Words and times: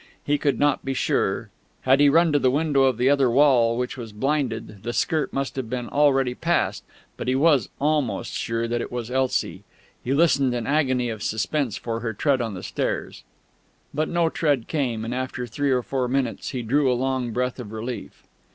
He 0.25 0.39
could 0.39 0.57
not 0.57 0.83
be 0.83 0.95
sure 0.95 1.51
had 1.81 1.99
he 1.99 2.09
run 2.09 2.31
to 2.31 2.39
the 2.39 2.49
window 2.49 2.85
of 2.85 2.97
the 2.97 3.07
other 3.07 3.29
wall, 3.29 3.77
which 3.77 3.97
was 3.97 4.11
blinded, 4.11 4.81
the 4.81 4.93
skirt 4.93 5.31
must 5.31 5.55
have 5.57 5.69
been 5.69 5.87
already 5.87 6.33
past 6.33 6.83
but 7.17 7.27
he 7.27 7.35
was 7.35 7.69
almost 7.79 8.33
sure 8.33 8.67
that 8.67 8.81
it 8.81 8.91
was 8.91 9.11
Elsie. 9.11 9.63
He 10.03 10.15
listened 10.15 10.55
in 10.55 10.65
an 10.65 10.65
agony 10.65 11.09
of 11.09 11.21
suspense 11.21 11.77
for 11.77 11.99
her 11.99 12.13
tread 12.15 12.41
on 12.41 12.55
the 12.55 12.63
stairs.... 12.63 13.21
But 13.93 14.09
no 14.09 14.27
tread 14.29 14.67
came, 14.67 15.05
and 15.05 15.13
after 15.13 15.45
three 15.45 15.69
or 15.69 15.83
four 15.83 16.07
minutes 16.07 16.49
he 16.49 16.63
drew 16.63 16.91
a 16.91 16.95
long 16.97 17.29
breath 17.29 17.59
of 17.59 17.71
relief. 17.71 18.23